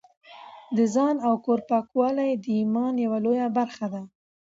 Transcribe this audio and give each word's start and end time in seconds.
د 0.75 0.79
ځان 0.93 1.15
او 1.27 1.33
کور 1.45 1.59
پاکوالی 1.69 2.31
د 2.43 2.45
ایمان 2.59 2.93
یوه 3.05 3.19
لویه 3.25 3.47
برخه 3.57 3.85
ده. 3.93 4.01